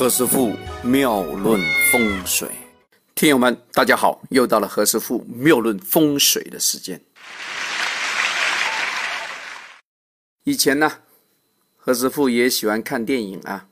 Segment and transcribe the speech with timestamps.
[0.00, 1.60] 何师傅妙论
[1.92, 2.48] 风水，
[3.14, 6.98] 听友们，大家好，又到了何师傅妙论风水的时间。
[10.44, 10.90] 以前呢，
[11.76, 13.68] 何师傅也喜欢看电影啊，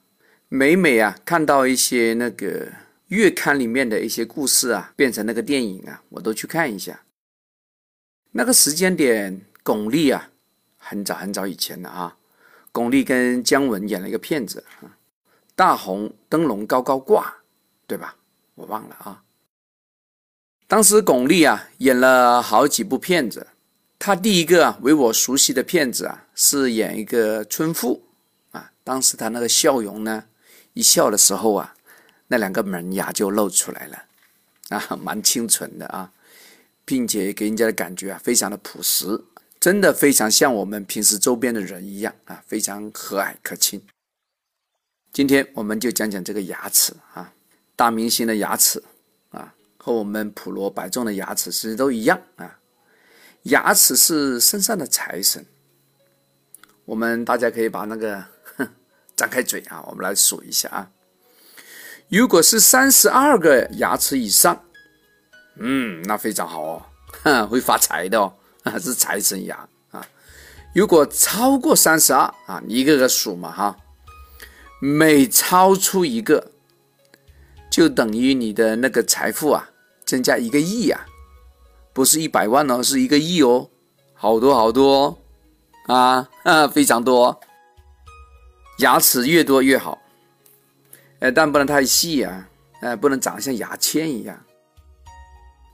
[0.51, 2.71] 每每啊看到一些那个
[3.07, 7.05] 月刊里面的一些故事啊，变成那个电影啊，我都去看一下。
[8.33, 10.29] 那个时间点，巩俐啊，
[10.77, 12.19] 很早很早以前的啊，
[12.71, 14.98] 巩俐跟姜文演了一个片子啊。
[15.59, 17.35] 大红灯笼高高挂，
[17.85, 18.15] 对吧？
[18.55, 19.25] 我忘了啊。
[20.69, 23.45] 当时巩俐啊演了好几部片子，
[23.99, 28.05] 她第一个啊为我熟悉的片子啊是演一个村妇
[28.53, 28.71] 啊。
[28.85, 30.27] 当时她那个笑容呢，
[30.75, 31.75] 一笑的时候啊，
[32.29, 34.05] 那两个门牙就露出来了
[34.79, 36.13] 啊，蛮清纯的啊，
[36.85, 39.25] 并且给人家的感觉啊非常的朴实，
[39.59, 43.83] 真的非常像我们平时周边的人一样啊，非常和蔼可亲。
[45.19, 47.33] 今天我们就讲讲这个牙齿啊，
[47.75, 48.81] 大明星的牙齿
[49.31, 52.57] 啊，和我们普罗百众的牙齿其实都一样啊。
[53.43, 55.45] 牙齿是身上的财神，
[56.85, 58.25] 我们大家可以把那个
[59.17, 60.89] 张开嘴啊，我们来数一下啊。
[62.07, 64.67] 如果是三十二个牙齿以上，
[65.57, 66.63] 嗯，那非常好
[67.25, 68.33] 哦， 会发财的哦，
[68.81, 70.07] 是财神牙啊。
[70.73, 73.77] 如果超过三十二啊，你一个个数嘛哈。
[74.81, 76.53] 每超出一个，
[77.69, 79.71] 就等于你的那个财富啊，
[80.05, 81.07] 增加一个亿呀，
[81.93, 83.71] 不是一百万哦，是一个亿哦，
[84.15, 85.19] 好多好多
[85.87, 87.41] 啊啊，非常多。
[88.79, 89.99] 牙齿越多越好，
[91.19, 92.49] 哎，但不能太细啊，
[92.81, 94.45] 哎，不能长得像牙签一样。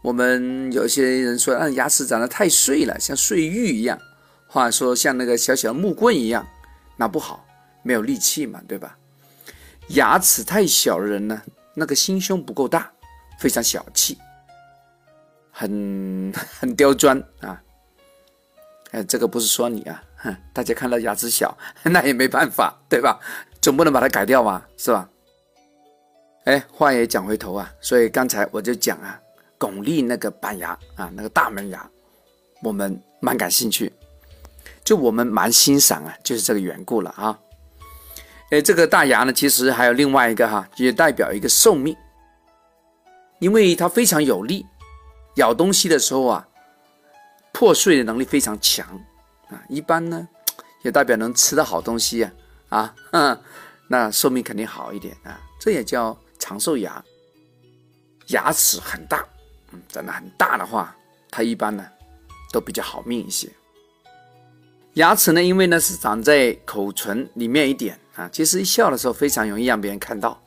[0.01, 3.99] 我们有些人说，啊，牙齿长得太碎了，像碎玉一样，
[4.47, 6.47] 或者说像那个小小的木棍一样，
[6.97, 7.44] 那不好。
[7.85, 8.99] 没有力气嘛，对吧？
[9.91, 11.41] 牙齿太小的人呢，
[11.75, 12.91] 那个心胸不够大，
[13.39, 14.19] 非常小气，
[15.53, 17.63] 很 很刁钻啊。
[18.93, 23.21] 哎，这个不是说你啊，哼，大家看到牙齿小， 那也没办法，对吧？
[23.61, 25.09] 总不能把它改掉嘛，是吧？
[26.45, 29.21] 哎，话也讲回头啊，所以刚才我就讲啊，
[29.59, 31.91] 巩俐那个板牙啊，那个大门牙，
[32.63, 33.93] 我们蛮感兴趣，
[34.83, 37.39] 就我们蛮欣赏啊，就是这个缘故了啊。
[38.51, 41.97] 哎，这个大牙呢，其实还有另外一个哈，也代表一个寿命，
[43.41, 44.67] 因为它非常有力，
[45.37, 46.47] 咬东西的时候啊，
[47.53, 48.87] 破碎的能力非常强
[49.49, 49.61] 啊。
[49.69, 50.29] 一般呢，
[50.83, 52.33] 也代表能吃到好东西呀
[52.69, 52.95] 啊，
[53.89, 55.41] 那寿命肯定好一点啊。
[55.59, 57.03] 这也叫长寿牙。
[58.29, 59.23] 牙齿很大，
[59.73, 60.97] 嗯，长得很大的话，
[61.31, 61.85] 它一般呢
[62.53, 63.49] 都比较好命一些。
[64.95, 70.41] 牙齿呢，因为呢是长在口唇里面一点啊，其实一笑的时候非常容易让别人看到。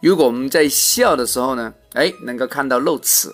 [0.00, 3.30] 如果我们在笑的时候呢，哎，能够看到露齿，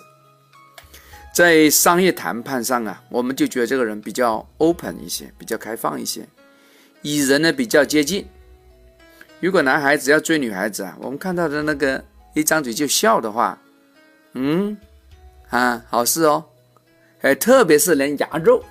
[1.33, 6.27] 在商业谈判上啊，我们就觉得这个人比较 open 一些，比较开放一些，
[7.03, 8.27] 与人呢比较接近。
[9.39, 12.03] 如果男孩子要追女孩子啊，我们看到的那个
[12.33, 13.57] 一张嘴就笑的话，
[14.33, 14.75] 嗯，
[15.49, 16.43] 啊，好事哦，
[17.21, 18.63] 哎，特别是连牙肉。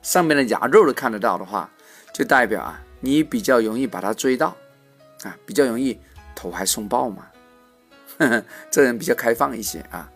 [0.00, 1.70] 上面的牙肉都看得到的话，
[2.12, 4.56] 就代表啊，你比较容易把他追到，
[5.24, 5.98] 啊，比较容易
[6.34, 7.26] 投怀送抱嘛。
[8.70, 10.08] 这人比较开放一些啊，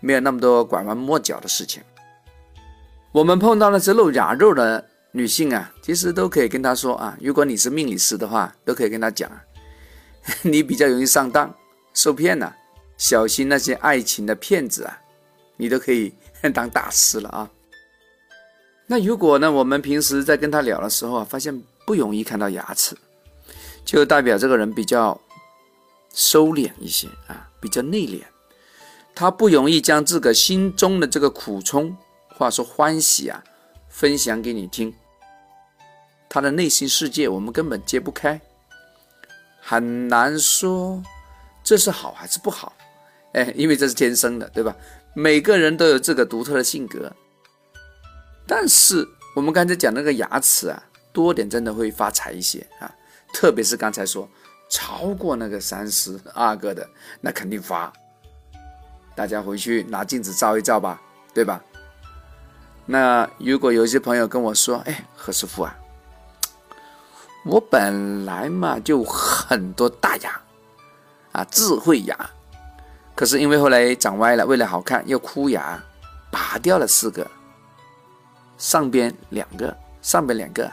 [0.00, 1.82] 没有那么多拐弯抹角的事情。
[3.12, 9.30] 我们碰到那些露牙肉的女性啊，其实都可以跟她说啊，如果你是命理师的话，都可以跟她讲，
[10.42, 11.54] 你比较容易上当
[11.94, 12.52] 受骗呐，
[12.96, 14.98] 小心那些爱情的骗子啊，
[15.56, 16.12] 你都可以
[16.52, 17.48] 当大师了啊。
[18.86, 19.50] 那如果呢？
[19.50, 22.96] 我们平时在跟他聊的时候啊，发现不容易看到牙齿，
[23.84, 25.20] 就代表这个人比较
[26.12, 28.22] 收敛一些啊，比较内敛。
[29.14, 31.96] 他不容易将自个心中的这个苦衷，
[32.28, 33.44] 或者说欢喜啊，
[33.88, 34.94] 分享给你听。
[36.30, 38.40] 他的内心世界我们根本揭不开，
[39.60, 41.02] 很难说
[41.62, 42.72] 这是好还是不好。
[43.34, 44.74] 哎，因为这是天生的，对吧？
[45.14, 47.12] 每个人都有这个独特的性格。
[48.46, 49.06] 但是
[49.36, 50.82] 我们刚才讲那个牙齿啊，
[51.12, 52.90] 多点真的会发财一些啊，
[53.32, 54.28] 特别是刚才说
[54.70, 56.88] 超过那个三十二个的，
[57.20, 57.92] 那肯定发。
[59.14, 61.00] 大家回去拿镜子照一照吧，
[61.34, 61.62] 对吧？
[62.86, 65.78] 那如果有一些朋友跟我说，哎，何师傅啊，
[67.44, 70.40] 我本来嘛就很多大牙
[71.32, 72.30] 啊，智慧牙，
[73.14, 75.78] 可是因为后来长歪了，为了好看又箍牙，
[76.30, 77.30] 拔掉了四个。
[78.58, 80.70] 上边两个，上边两个，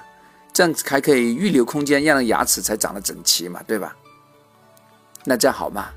[0.51, 3.95] 这样子才可以预留空间，让牙齿才长得整齐嘛，对吧？
[5.23, 5.89] 那这样好吗？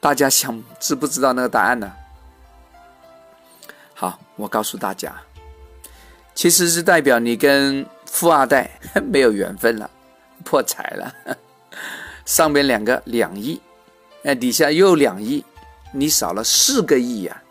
[0.00, 1.90] 大家想知不知道那个答案呢？
[3.94, 5.14] 好，我告诉大家，
[6.34, 8.70] 其实是代表你跟富二代
[9.04, 9.90] 没有缘分了，
[10.44, 11.14] 破财了。
[12.24, 13.60] 上边两个两亿，
[14.24, 15.44] 哎，底下又两亿，
[15.92, 17.42] 你少了四个亿呀。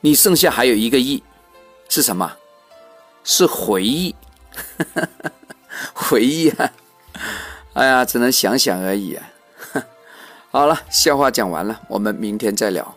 [0.00, 1.22] 你剩下还有一个亿，
[1.88, 2.32] 是什么？
[3.30, 4.14] 是回忆，
[5.92, 6.72] 回忆啊！
[7.74, 9.28] 哎呀，只能想想而已啊。
[10.50, 12.96] 好了，笑话讲完了，我们明天再聊。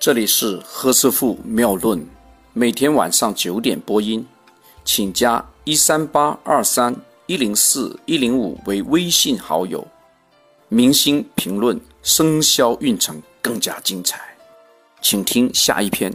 [0.00, 2.04] 这里是何师傅妙论，
[2.52, 4.26] 每天晚上九点播音，
[4.84, 6.96] 请加一三八二三
[7.26, 9.86] 一零四一零五为微信好友。
[10.66, 14.20] 明星评论，生肖运程更加精彩，
[15.00, 16.12] 请听下一篇。